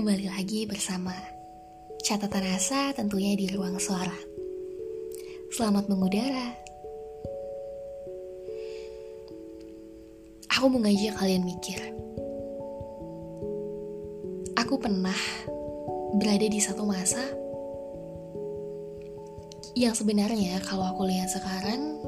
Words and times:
kembali 0.00 0.32
lagi 0.32 0.64
bersama 0.64 1.12
catatan 2.00 2.40
rasa 2.40 2.96
tentunya 2.96 3.36
di 3.36 3.52
ruang 3.52 3.76
suara. 3.76 4.16
Selamat 5.52 5.92
mengudara. 5.92 6.56
Aku 10.56 10.72
mau 10.72 10.80
ngajak 10.80 11.20
kalian 11.20 11.44
mikir. 11.44 11.76
Aku 14.56 14.80
pernah 14.80 15.20
berada 16.16 16.48
di 16.48 16.60
satu 16.64 16.88
masa 16.88 17.20
yang 19.76 19.92
sebenarnya 19.92 20.64
kalau 20.64 20.96
aku 20.96 21.04
lihat 21.12 21.28
sekarang 21.28 22.00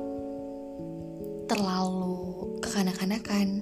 terlalu 1.44 2.57
kekanak-kanakan, 2.64 3.61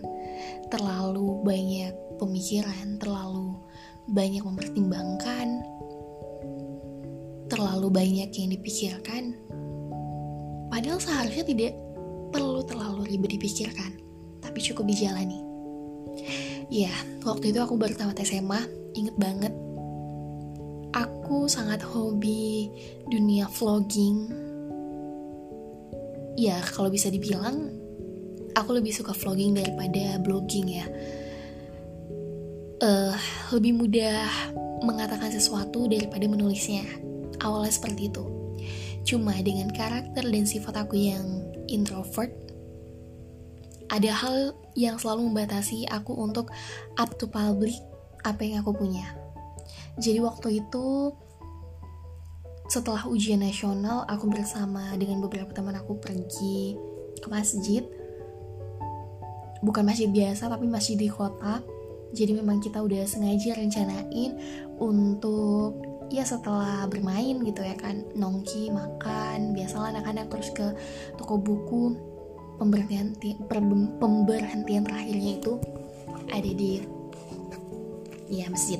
terlalu 0.70 1.42
banyak 1.42 1.98
pemikiran, 2.22 2.94
terlalu 3.02 3.58
banyak 4.10 4.42
mempertimbangkan, 4.42 5.62
terlalu 7.46 7.88
banyak 7.90 8.30
yang 8.34 8.50
dipikirkan. 8.50 9.38
Padahal 10.70 10.98
seharusnya 10.98 11.46
tidak 11.46 11.72
perlu 12.34 12.62
terlalu 12.66 13.06
ribet 13.14 13.38
dipikirkan, 13.38 13.98
tapi 14.42 14.58
cukup 14.62 14.86
dijalani. 14.90 15.38
Ya, 16.70 16.90
waktu 17.26 17.50
itu 17.54 17.58
aku 17.62 17.74
baru 17.78 17.94
tamat 17.94 18.22
SMA, 18.22 18.62
inget 18.94 19.14
banget. 19.18 19.54
Aku 20.94 21.46
sangat 21.46 21.82
hobi 21.82 22.70
dunia 23.10 23.46
vlogging. 23.46 24.30
Ya, 26.38 26.62
kalau 26.74 26.90
bisa 26.90 27.10
dibilang, 27.10 27.74
aku 28.54 28.70
lebih 28.78 28.94
suka 28.94 29.14
vlogging 29.14 29.54
daripada 29.54 30.18
blogging 30.22 30.66
ya 30.70 30.86
uh, 32.80 33.14
lebih 33.52 33.76
mudah 33.76 34.26
mengatakan 34.84 35.28
sesuatu 35.32 35.86
daripada 35.86 36.24
menulisnya. 36.26 36.84
Awalnya 37.40 37.72
seperti 37.72 38.12
itu. 38.12 38.24
Cuma 39.04 39.32
dengan 39.40 39.72
karakter 39.72 40.24
dan 40.28 40.44
sifat 40.44 40.76
aku 40.76 40.96
yang 40.96 41.24
introvert, 41.72 42.32
ada 43.88 44.10
hal 44.12 44.52
yang 44.76 45.00
selalu 45.00 45.32
membatasi 45.32 45.88
aku 45.88 46.12
untuk 46.14 46.52
up 47.00 47.10
to 47.16 47.24
public 47.24 47.74
apa 48.24 48.44
yang 48.44 48.60
aku 48.60 48.76
punya. 48.76 49.16
Jadi 49.96 50.20
waktu 50.20 50.60
itu 50.60 51.12
setelah 52.70 53.02
ujian 53.10 53.42
nasional 53.42 54.06
aku 54.06 54.30
bersama 54.30 54.94
dengan 54.94 55.18
beberapa 55.18 55.50
teman 55.50 55.74
aku 55.74 55.98
pergi 55.98 56.78
ke 57.18 57.26
masjid 57.26 57.82
bukan 59.58 59.82
masjid 59.82 60.06
biasa 60.06 60.46
tapi 60.46 60.70
masjid 60.70 60.94
di 60.94 61.10
kota 61.10 61.58
jadi 62.10 62.34
memang 62.34 62.58
kita 62.58 62.82
udah 62.82 63.06
sengaja 63.06 63.54
rencanain 63.54 64.34
untuk 64.80 65.78
ya 66.10 66.26
setelah 66.26 66.90
bermain 66.90 67.38
gitu 67.46 67.62
ya 67.62 67.78
kan 67.78 68.02
nongki 68.18 68.74
makan 68.74 69.54
biasalah 69.54 69.94
anak-anak 69.94 70.26
terus 70.26 70.50
ke 70.50 70.66
toko 71.14 71.38
buku 71.38 71.94
pemberhentian 72.58 73.14
pemberhentian 74.02 74.84
terakhirnya 74.84 75.38
itu 75.38 75.56
ada 76.28 76.50
di 76.50 76.82
ya 78.30 78.46
masjid. 78.46 78.78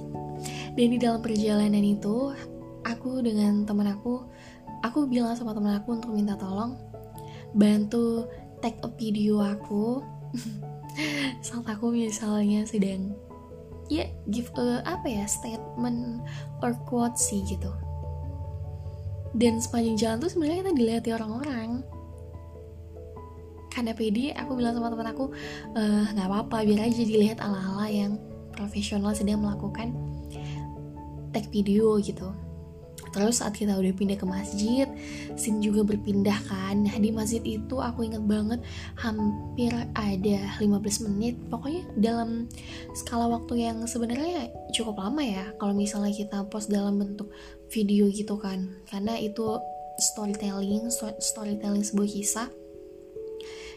Dan 0.78 0.94
di 0.94 0.98
dalam 1.02 1.18
perjalanan 1.18 1.82
itu 1.82 2.30
aku 2.86 3.20
dengan 3.20 3.66
teman 3.66 3.90
aku 3.90 4.22
aku 4.80 5.06
bilang 5.10 5.34
sama 5.34 5.52
teman 5.52 5.76
aku 5.76 5.98
untuk 5.98 6.14
minta 6.14 6.38
tolong 6.38 6.78
bantu 7.52 8.24
take 8.62 8.78
a 8.86 8.90
video 8.94 9.42
aku 9.42 10.00
saat 11.44 11.66
aku 11.66 11.92
misalnya 11.92 12.64
sedang 12.66 13.14
ya 13.91 14.06
give 14.31 14.50
a 14.54 14.87
apa 14.87 15.06
ya 15.06 15.25
statement 15.26 16.22
or 16.62 16.75
quote 16.87 17.19
sih 17.19 17.42
gitu. 17.47 17.70
Dan 19.34 19.62
sepanjang 19.62 19.97
jalan 19.98 20.19
tuh 20.22 20.31
sebenarnya 20.31 20.66
kita 20.66 20.72
dilihat 20.75 21.04
orang-orang. 21.14 21.70
Karena 23.70 23.94
pede 23.94 24.34
aku 24.34 24.59
bilang 24.59 24.75
sama 24.75 24.91
teman 24.91 25.10
aku 25.14 25.31
eh, 25.78 26.04
nggak 26.10 26.26
uh, 26.26 26.31
apa-apa 26.31 26.66
biar 26.66 26.91
aja 26.91 27.03
dilihat 27.06 27.38
ala-ala 27.38 27.87
yang 27.87 28.19
profesional 28.50 29.14
sedang 29.14 29.47
melakukan 29.47 29.94
take 31.31 31.47
video 31.54 31.94
gitu 32.03 32.34
Terus 33.10 33.43
saat 33.43 33.59
kita 33.59 33.75
udah 33.75 33.93
pindah 33.94 34.19
ke 34.19 34.26
masjid, 34.26 34.87
Sin 35.34 35.59
juga 35.59 35.82
berpindah 35.82 36.38
kan. 36.47 36.87
Nah 36.87 36.94
di 36.98 37.10
masjid 37.10 37.43
itu 37.43 37.78
aku 37.78 38.06
inget 38.06 38.22
banget 38.25 38.62
hampir 38.98 39.75
ada 39.94 40.38
15 40.59 41.06
menit. 41.10 41.34
Pokoknya 41.50 41.82
dalam 41.99 42.47
skala 42.94 43.26
waktu 43.31 43.66
yang 43.66 43.84
sebenarnya 43.87 44.50
cukup 44.70 45.03
lama 45.03 45.22
ya. 45.22 45.50
Kalau 45.59 45.75
misalnya 45.75 46.15
kita 46.15 46.47
post 46.47 46.70
dalam 46.70 46.99
bentuk 46.99 47.31
video 47.70 48.06
gitu 48.10 48.38
kan. 48.38 48.70
Karena 48.87 49.19
itu 49.19 49.59
storytelling, 49.99 50.88
storytelling 51.19 51.82
sebuah 51.82 52.09
kisah. 52.09 52.49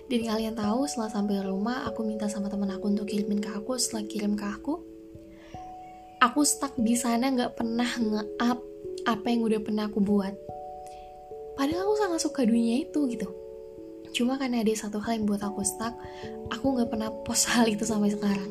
Dan 0.03 0.21
kalian 0.27 0.53
tahu 0.53 0.83
setelah 0.83 1.09
sampai 1.09 1.39
rumah 1.47 1.87
aku 1.87 2.03
minta 2.03 2.27
sama 2.27 2.51
teman 2.51 2.69
aku 2.75 2.91
untuk 2.91 3.07
kirimin 3.07 3.39
ke 3.39 3.49
aku. 3.49 3.79
Setelah 3.79 4.03
kirim 4.03 4.35
ke 4.35 4.43
aku, 4.43 4.83
aku 6.19 6.39
stuck 6.43 6.75
di 6.75 6.95
sana 6.99 7.31
nggak 7.31 7.55
pernah 7.55 7.87
nge-up 7.87 8.72
apa 9.03 9.25
yang 9.29 9.43
udah 9.43 9.59
pernah 9.59 9.89
aku 9.89 9.99
buat. 9.99 10.33
Padahal 11.53 11.85
aku 11.85 11.95
sangat 11.99 12.19
suka 12.23 12.41
dunia 12.47 12.81
itu 12.81 13.05
gitu. 13.11 13.29
Cuma 14.13 14.37
karena 14.37 14.61
ada 14.61 14.73
satu 14.77 15.01
hal 15.01 15.17
yang 15.17 15.25
buat 15.25 15.41
aku 15.41 15.65
stuck, 15.65 15.93
aku 16.53 16.65
nggak 16.77 16.89
pernah 16.89 17.09
post 17.25 17.49
hal 17.53 17.65
itu 17.65 17.83
sampai 17.83 18.13
sekarang. 18.13 18.49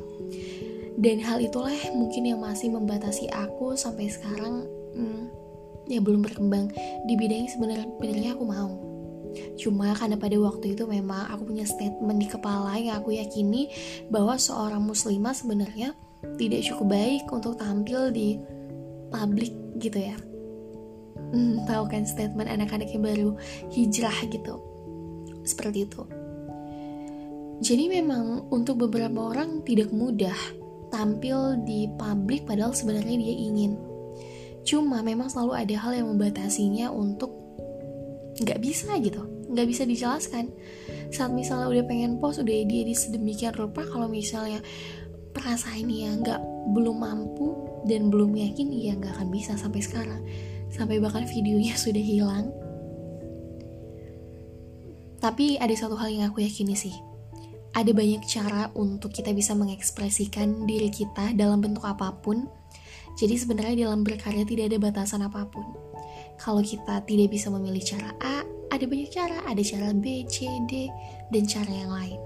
Dan 0.99 1.19
hal 1.25 1.41
itulah 1.41 1.73
mungkin 1.97 2.29
yang 2.29 2.43
masih 2.43 2.69
membatasi 2.71 3.31
aku 3.33 3.75
sampai 3.75 4.13
sekarang, 4.13 4.69
hmm, 4.95 5.25
ya 5.89 5.99
belum 5.99 6.21
berkembang 6.21 6.69
di 7.09 7.15
bidang 7.17 7.49
yang 7.49 7.53
sebenarnya 7.53 8.37
aku 8.37 8.45
mau. 8.45 8.71
Cuma 9.57 9.97
karena 9.97 10.21
pada 10.21 10.37
waktu 10.37 10.77
itu 10.77 10.85
memang 10.85 11.33
aku 11.33 11.49
punya 11.49 11.65
statement 11.65 12.21
di 12.21 12.29
kepala 12.29 12.77
yang 12.77 13.01
aku 13.01 13.17
yakini 13.17 13.73
bahwa 14.13 14.37
seorang 14.37 14.85
muslimah 14.85 15.33
sebenarnya 15.33 15.97
tidak 16.37 16.69
cukup 16.69 16.93
baik 16.93 17.25
untuk 17.33 17.57
tampil 17.57 18.13
di 18.13 18.37
publik 19.09 19.57
gitu 19.81 19.99
ya 19.99 20.17
hmm, 21.33 21.65
tahu 21.65 21.85
kan 21.89 22.05
statement 22.05 22.47
anak-anak 22.47 22.93
yang 22.93 23.03
baru 23.03 23.31
hijrah 23.73 24.15
gitu. 24.29 24.61
Seperti 25.43 25.89
itu. 25.89 26.03
Jadi 27.63 27.85
memang 27.91 28.51
untuk 28.51 28.87
beberapa 28.87 29.33
orang 29.33 29.63
tidak 29.63 29.91
mudah 29.91 30.35
tampil 30.93 31.57
di 31.65 31.89
publik 31.97 32.45
padahal 32.45 32.77
sebenarnya 32.77 33.17
dia 33.17 33.35
ingin. 33.35 33.73
Cuma 34.63 35.03
memang 35.03 35.33
selalu 35.33 35.53
ada 35.59 35.77
hal 35.79 35.93
yang 35.97 36.07
membatasinya 36.15 36.93
untuk 36.93 37.33
nggak 38.39 38.61
bisa 38.63 38.95
gitu. 39.01 39.23
Nggak 39.51 39.67
bisa 39.67 39.83
dijelaskan. 39.87 40.51
Saat 41.11 41.33
misalnya 41.35 41.71
udah 41.71 41.85
pengen 41.87 42.19
post 42.19 42.43
udah 42.43 42.55
dia 42.67 42.83
di 42.87 42.95
sedemikian 42.95 43.55
rupa 43.55 43.87
kalau 43.87 44.07
misalnya 44.07 44.59
perasaan 45.33 45.89
ya 45.89 46.13
nggak 46.19 46.41
belum 46.77 47.03
mampu 47.03 47.57
dan 47.89 48.13
belum 48.13 48.37
yakin 48.37 48.69
ya 48.71 48.95
nggak 48.95 49.19
akan 49.19 49.29
bisa 49.33 49.59
sampai 49.59 49.83
sekarang 49.83 50.23
sampai 50.73 50.99
bahkan 50.99 51.29
videonya 51.29 51.77
sudah 51.77 52.01
hilang. 52.01 52.49
Tapi 55.23 55.61
ada 55.61 55.71
satu 55.77 55.95
hal 55.95 56.11
yang 56.11 56.25
aku 56.33 56.43
yakini 56.43 56.75
sih. 56.75 56.97
Ada 57.73 57.95
banyak 57.95 58.27
cara 58.27 58.69
untuk 58.75 59.15
kita 59.15 59.31
bisa 59.33 59.55
mengekspresikan 59.55 60.67
diri 60.67 60.91
kita 60.91 61.33
dalam 61.39 61.63
bentuk 61.63 61.87
apa 61.87 62.11
pun. 62.21 62.51
Jadi 63.17 63.39
sebenarnya 63.39 63.87
dalam 63.87 64.03
berkarya 64.03 64.43
tidak 64.43 64.73
ada 64.73 64.79
batasan 64.83 65.23
apa 65.23 65.47
pun. 65.47 65.65
Kalau 66.41 66.61
kita 66.65 67.05
tidak 67.07 67.31
bisa 67.31 67.49
memilih 67.55 67.81
cara 67.85 68.11
A, 68.19 68.43
ada 68.75 68.85
banyak 68.85 69.09
cara. 69.15 69.47
Ada 69.47 69.63
cara 69.63 69.89
B, 69.95 70.27
C, 70.27 70.51
D, 70.67 70.91
dan 71.31 71.45
cara 71.47 71.71
yang 71.71 71.93
lain. 71.93 72.21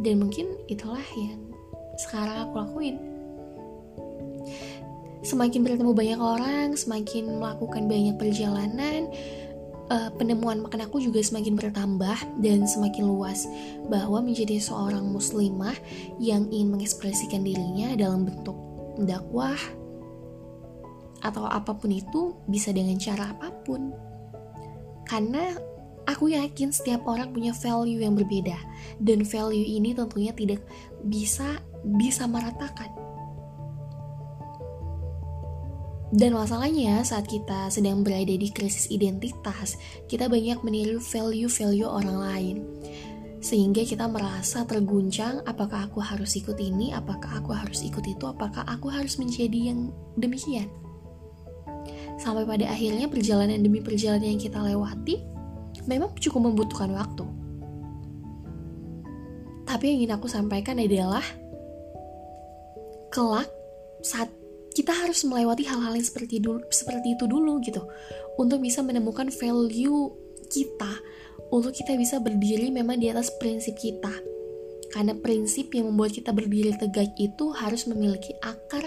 Dan 0.00 0.24
mungkin 0.24 0.56
itulah 0.72 1.04
yang 1.14 1.52
sekarang 2.00 2.48
aku 2.48 2.54
lakuin 2.56 3.15
semakin 5.26 5.66
bertemu 5.66 5.90
banyak 5.90 6.20
orang, 6.22 6.78
semakin 6.78 7.42
melakukan 7.42 7.90
banyak 7.90 8.14
perjalanan, 8.14 9.10
uh, 9.90 10.10
penemuan 10.14 10.62
makan 10.62 10.86
aku 10.86 11.02
juga 11.02 11.18
semakin 11.18 11.58
bertambah 11.58 12.14
dan 12.38 12.62
semakin 12.70 13.10
luas. 13.10 13.50
Bahwa 13.90 14.22
menjadi 14.22 14.62
seorang 14.62 15.10
muslimah 15.10 15.74
yang 16.22 16.46
ingin 16.54 16.78
mengekspresikan 16.78 17.42
dirinya 17.42 17.98
dalam 17.98 18.22
bentuk 18.22 18.54
dakwah 19.02 19.58
atau 21.26 21.42
apa 21.50 21.74
pun 21.74 21.90
itu 21.90 22.38
bisa 22.46 22.70
dengan 22.70 22.94
cara 23.02 23.34
apa 23.34 23.50
pun. 23.66 23.90
Karena 25.10 25.58
aku 26.06 26.30
yakin 26.30 26.70
setiap 26.70 27.02
orang 27.10 27.34
punya 27.34 27.50
value 27.50 27.98
yang 27.98 28.14
berbeda. 28.14 28.54
Dan 29.02 29.26
value 29.26 29.66
ini 29.66 29.90
tentunya 29.90 30.30
tidak 30.30 30.62
bisa 31.02 31.58
bisa 31.82 32.26
meratakan 32.26 32.90
Dan 36.14 36.38
masalahnya 36.38 37.02
saat 37.02 37.26
kita 37.26 37.66
sedang 37.66 38.06
berada 38.06 38.30
di 38.30 38.46
krisis 38.54 38.86
identitas, 38.94 39.74
kita 40.06 40.30
banyak 40.30 40.62
meniru 40.62 41.02
value-value 41.02 41.88
orang 41.88 42.18
lain. 42.22 42.56
sehingga 43.46 43.86
kita 43.86 44.10
merasa 44.10 44.66
terguncang 44.66 45.38
apakah 45.46 45.86
aku 45.86 46.02
harus 46.02 46.34
ikut 46.34 46.58
ini, 46.58 46.90
apakah 46.90 47.38
aku 47.38 47.54
harus 47.54 47.78
ikut 47.86 48.02
itu, 48.02 48.24
apakah 48.26 48.66
aku 48.66 48.90
harus 48.90 49.22
menjadi 49.22 49.70
yang 49.70 49.94
demikian. 50.18 50.66
Sampai 52.18 52.42
pada 52.42 52.66
akhirnya 52.66 53.06
perjalanan 53.06 53.62
demi 53.62 53.78
perjalanan 53.78 54.34
yang 54.34 54.42
kita 54.42 54.58
lewati 54.58 55.22
memang 55.86 56.10
cukup 56.18 56.50
membutuhkan 56.50 56.90
waktu. 56.90 57.22
Tapi 59.62 59.82
yang 59.94 59.96
ingin 60.02 60.12
aku 60.18 60.26
sampaikan 60.26 60.82
adalah 60.82 61.22
kelak 63.14 63.46
saat 64.02 64.32
kita 64.76 64.92
harus 64.92 65.24
melewati 65.24 65.64
hal-hal 65.64 65.96
yang 65.96 66.04
seperti 66.04 66.36
dulu 66.36 66.60
seperti 66.68 67.16
itu 67.16 67.24
dulu 67.24 67.64
gitu 67.64 67.80
untuk 68.36 68.60
bisa 68.60 68.84
menemukan 68.84 69.32
value 69.32 70.12
kita 70.52 71.00
untuk 71.50 71.74
kita 71.74 71.94
bisa 71.94 72.18
berdiri 72.18 72.74
memang 72.74 72.98
di 72.98 73.10
atas 73.10 73.30
prinsip 73.38 73.78
kita. 73.78 74.10
Karena 74.94 75.12
prinsip 75.18 75.74
yang 75.76 75.92
membuat 75.92 76.16
kita 76.16 76.30
berdiri 76.32 76.72
tegak 76.78 77.12
itu 77.20 77.52
harus 77.52 77.84
memiliki 77.84 78.32
akar, 78.40 78.86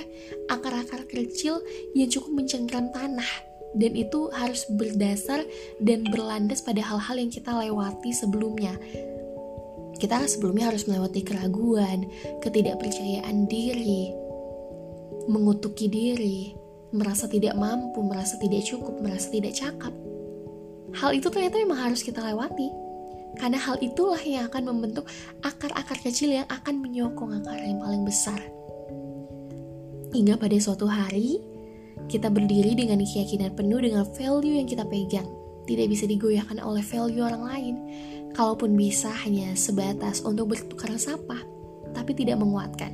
akar-akar 0.50 1.06
kecil 1.06 1.62
yang 1.94 2.10
cukup 2.10 2.44
mencengkram 2.44 2.90
tanah. 2.90 3.30
Dan 3.78 3.94
itu 3.94 4.34
harus 4.34 4.66
berdasar 4.74 5.46
dan 5.78 6.02
berlandas 6.10 6.66
pada 6.66 6.82
hal-hal 6.82 7.22
yang 7.22 7.30
kita 7.30 7.54
lewati 7.54 8.10
sebelumnya. 8.10 8.74
Kita 10.02 10.26
sebelumnya 10.26 10.74
harus 10.74 10.90
melewati 10.90 11.22
keraguan, 11.22 12.10
ketidakpercayaan 12.42 13.46
diri, 13.46 14.10
mengutuki 15.28 15.92
diri, 15.92 16.54
merasa 16.96 17.28
tidak 17.28 17.58
mampu, 17.60 18.00
merasa 18.06 18.40
tidak 18.40 18.64
cukup, 18.64 19.02
merasa 19.04 19.28
tidak 19.34 19.58
cakap 19.58 19.92
hal 20.96 21.14
itu 21.14 21.28
ternyata 21.30 21.62
memang 21.62 21.80
harus 21.90 22.02
kita 22.02 22.24
lewati. 22.24 22.70
Karena 23.38 23.62
hal 23.62 23.78
itulah 23.80 24.20
yang 24.26 24.50
akan 24.50 24.74
membentuk 24.74 25.06
akar-akar 25.46 25.96
kecil 26.02 26.34
yang 26.34 26.50
akan 26.50 26.82
menyokong 26.82 27.40
akar 27.40 27.62
yang 27.62 27.78
paling 27.78 28.04
besar. 28.04 28.42
Hingga 30.10 30.42
pada 30.42 30.58
suatu 30.58 30.90
hari 30.90 31.38
kita 32.10 32.34
berdiri 32.34 32.74
dengan 32.74 32.98
keyakinan 33.06 33.54
penuh 33.54 33.80
dengan 33.86 34.04
value 34.18 34.58
yang 34.58 34.66
kita 34.66 34.82
pegang. 34.90 35.30
Tidak 35.70 35.86
bisa 35.86 36.10
digoyahkan 36.10 36.58
oleh 36.58 36.82
value 36.82 37.22
orang 37.22 37.44
lain. 37.46 37.76
Kalaupun 38.34 38.74
bisa 38.74 39.14
hanya 39.26 39.54
sebatas 39.54 40.26
untuk 40.26 40.54
bertukar 40.54 40.90
sapa 40.98 41.38
tapi 41.94 42.14
tidak 42.14 42.38
menguatkan 42.38 42.94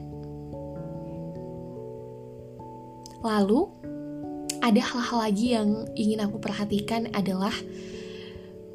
lalu 3.25 3.65
ada 4.61 4.81
hal-hal 4.81 5.17
lagi 5.25 5.57
yang 5.57 5.89
ingin 5.97 6.21
aku 6.21 6.37
perhatikan 6.37 7.09
adalah 7.17 7.53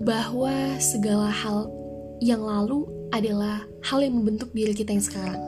bahwa 0.03 0.79
segala 0.83 1.31
hal 1.31 1.71
yang 2.19 2.43
lalu 2.43 2.87
adalah 3.15 3.63
hal 3.83 4.03
yang 4.03 4.19
membentuk 4.19 4.51
diri 4.51 4.75
kita 4.75 4.95
yang 4.95 5.05
sekarang. 5.05 5.41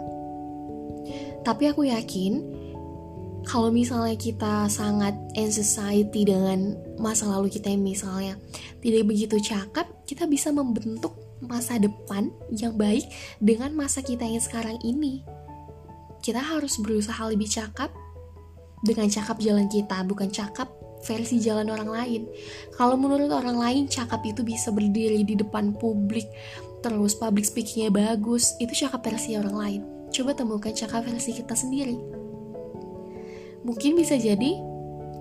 Tapi 1.43 1.71
aku 1.71 1.87
yakin 1.87 2.43
kalau 3.43 3.75
misalnya 3.75 4.15
kita 4.15 4.71
sangat 4.71 5.19
in 5.35 5.51
society 5.51 6.23
dengan 6.23 6.79
masa 6.99 7.27
lalu 7.27 7.51
kita 7.51 7.71
yang 7.71 7.83
misalnya 7.83 8.35
tidak 8.79 9.03
begitu 9.11 9.39
cakap, 9.43 9.91
kita 10.07 10.31
bisa 10.31 10.55
membentuk 10.55 11.19
masa 11.43 11.79
depan 11.79 12.31
yang 12.55 12.79
baik 12.79 13.07
dengan 13.43 13.75
masa 13.75 13.99
kita 13.99 14.23
yang 14.23 14.43
sekarang 14.43 14.79
ini. 14.87 15.27
Kita 16.23 16.39
harus 16.39 16.79
berusaha 16.79 17.19
lebih 17.27 17.51
cakap 17.51 17.91
dengan 18.83 19.07
cakap 19.07 19.39
jalan 19.39 19.71
kita, 19.71 20.03
bukan 20.03 20.29
cakap 20.29 20.69
versi 21.03 21.39
jalan 21.43 21.71
orang 21.71 21.91
lain. 21.91 22.23
Kalau 22.75 22.99
menurut 22.99 23.31
orang 23.31 23.59
lain, 23.59 23.83
cakap 23.87 24.23
itu 24.27 24.43
bisa 24.43 24.71
berdiri 24.75 25.23
di 25.23 25.35
depan 25.39 25.75
publik, 25.79 26.27
terus 26.83 27.15
public 27.15 27.47
speakingnya 27.47 27.91
bagus, 27.91 28.55
itu 28.59 28.87
cakap 28.87 29.07
versi 29.07 29.39
orang 29.39 29.57
lain. 29.57 29.81
Coba 30.11 30.35
temukan 30.35 30.75
cakap 30.75 31.07
versi 31.07 31.35
kita 31.35 31.55
sendiri. 31.55 31.97
Mungkin 33.63 33.95
bisa 33.95 34.19
jadi 34.19 34.59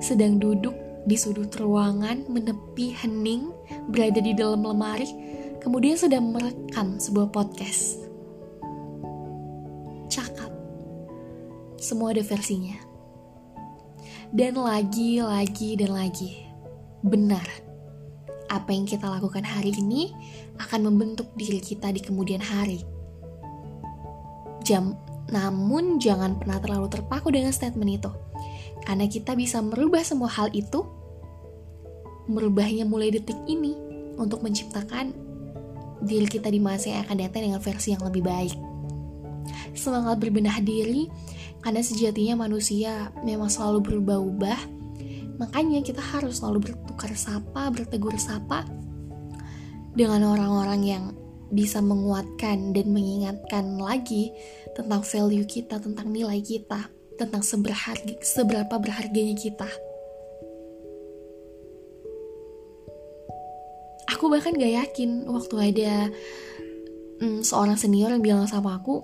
sedang 0.02 0.42
duduk 0.42 0.74
di 1.06 1.18
sudut 1.18 1.50
ruangan, 1.58 2.25
menepi, 2.30 2.94
hening, 2.94 3.54
berada 3.90 4.22
di 4.22 4.34
dalam 4.34 4.66
lemari, 4.66 5.10
kemudian 5.62 5.98
sedang 5.98 6.34
merekam 6.34 6.98
sebuah 6.98 7.30
podcast. 7.30 8.02
Cakap. 10.10 10.50
Semua 11.81 12.13
ada 12.13 12.22
versinya 12.22 12.91
dan 14.31 14.56
lagi, 14.56 15.19
lagi, 15.19 15.75
dan 15.75 15.92
lagi. 15.92 16.48
Benar, 17.04 17.44
apa 18.48 18.69
yang 18.72 18.88
kita 18.88 19.04
lakukan 19.07 19.44
hari 19.44 19.75
ini 19.75 20.16
akan 20.56 20.88
membentuk 20.88 21.28
diri 21.36 21.60
kita 21.60 21.92
di 21.92 22.00
kemudian 22.00 22.39
hari. 22.39 22.83
Jam, 24.63 24.95
namun 25.28 26.00
jangan 26.00 26.39
pernah 26.39 26.63
terlalu 26.63 26.88
terpaku 26.88 27.33
dengan 27.33 27.51
statement 27.51 27.92
itu, 28.00 28.12
karena 28.88 29.06
kita 29.12 29.36
bisa 29.36 29.60
merubah 29.60 30.06
semua 30.06 30.31
hal 30.31 30.48
itu, 30.56 30.88
merubahnya 32.31 32.88
mulai 32.88 33.12
detik 33.12 33.38
ini 33.51 33.75
untuk 34.16 34.39
menciptakan 34.45 35.12
diri 36.07 36.30
kita 36.30 36.48
di 36.48 36.62
masa 36.62 36.94
yang 36.95 37.04
akan 37.04 37.18
datang 37.19 37.42
dengan 37.51 37.60
versi 37.60 37.92
yang 37.92 38.04
lebih 38.06 38.24
baik. 38.24 38.56
Semangat 39.75 40.24
berbenah 40.24 40.62
diri, 40.63 41.12
karena 41.62 41.81
sejatinya 41.86 42.50
manusia 42.50 43.13
memang 43.22 43.48
selalu 43.48 43.86
berubah-ubah, 43.86 44.60
makanya 45.38 45.86
kita 45.86 46.02
harus 46.02 46.42
selalu 46.42 46.74
bertukar 46.74 47.13
sapa, 47.13 47.69
bertegur 47.69 48.18
sapa 48.18 48.66
dengan 49.94 50.25
orang-orang 50.25 50.81
yang 50.81 51.04
bisa 51.52 51.84
menguatkan 51.84 52.74
dan 52.74 52.88
mengingatkan 52.90 53.78
lagi 53.78 54.34
tentang 54.74 55.06
value 55.06 55.46
kita, 55.46 55.78
tentang 55.78 56.10
nilai 56.10 56.40
kita, 56.42 56.90
tentang 57.19 57.44
seberharga, 57.46 58.18
seberapa 58.24 58.75
berharganya 58.81 59.36
kita. 59.38 59.69
Aku 64.18 64.31
bahkan 64.31 64.56
gak 64.56 64.74
yakin 64.74 65.28
waktu 65.30 65.56
ada 65.74 65.94
mm, 67.22 67.42
seorang 67.46 67.75
senior 67.75 68.10
yang 68.16 68.24
bilang 68.24 68.48
sama 68.48 68.80
aku, 68.80 69.04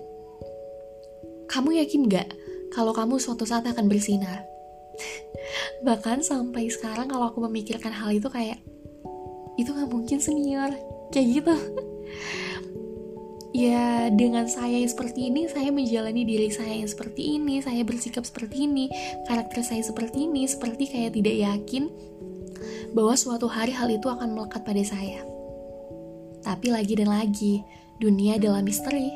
kamu 1.52 1.84
yakin 1.84 2.08
gak 2.08 2.28
kalau 2.74 2.92
kamu 2.92 3.16
suatu 3.20 3.44
saat 3.44 3.64
akan 3.68 3.86
bersinar. 3.86 4.44
Bahkan 5.86 6.24
sampai 6.24 6.68
sekarang 6.68 7.08
kalau 7.08 7.30
aku 7.30 7.44
memikirkan 7.46 7.94
hal 7.94 8.12
itu 8.12 8.28
kayak 8.28 8.58
itu 9.58 9.74
gak 9.74 9.90
mungkin 9.90 10.22
senior 10.22 10.70
kayak 11.10 11.42
gitu. 11.42 11.54
ya 13.58 14.12
dengan 14.12 14.46
saya 14.46 14.78
yang 14.78 14.92
seperti 14.92 15.32
ini 15.32 15.48
saya 15.50 15.72
menjalani 15.72 16.22
diri 16.22 16.46
saya 16.52 16.78
yang 16.78 16.86
seperti 16.86 17.40
ini 17.40 17.58
saya 17.64 17.82
bersikap 17.82 18.22
seperti 18.22 18.68
ini 18.68 18.86
karakter 19.26 19.64
saya 19.64 19.82
seperti 19.82 20.28
ini 20.28 20.46
seperti 20.46 20.86
kayak 20.86 21.16
tidak 21.16 21.36
yakin 21.42 21.90
bahwa 22.92 23.18
suatu 23.18 23.50
hari 23.50 23.72
hal 23.74 23.90
itu 23.90 24.06
akan 24.06 24.36
melekat 24.36 24.62
pada 24.62 24.84
saya 24.84 25.24
tapi 26.44 26.70
lagi 26.70 26.94
dan 26.94 27.10
lagi 27.10 27.64
dunia 27.98 28.38
adalah 28.38 28.62
misteri 28.62 29.10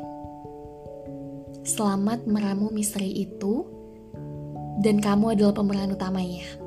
Selamat 1.62 2.26
meramu 2.26 2.75
misteri 2.75 3.23
itu, 3.23 3.62
dan 4.83 4.99
kamu 4.99 5.38
adalah 5.38 5.54
pemeran 5.54 5.95
utamanya. 5.95 6.62